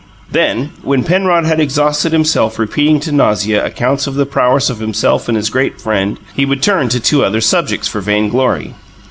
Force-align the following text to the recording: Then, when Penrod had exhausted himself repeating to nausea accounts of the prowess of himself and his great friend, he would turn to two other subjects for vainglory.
Then, 0.31 0.71
when 0.81 1.03
Penrod 1.03 1.45
had 1.45 1.59
exhausted 1.59 2.11
himself 2.11 2.57
repeating 2.57 2.99
to 3.01 3.11
nausea 3.11 3.63
accounts 3.63 4.07
of 4.07 4.15
the 4.15 4.25
prowess 4.25 4.67
of 4.67 4.79
himself 4.79 5.27
and 5.27 5.37
his 5.37 5.51
great 5.51 5.79
friend, 5.79 6.17
he 6.33 6.43
would 6.43 6.63
turn 6.63 6.89
to 6.89 6.99
two 6.99 7.23
other 7.23 7.39
subjects 7.39 7.87
for 7.87 8.01
vainglory. 8.01 8.73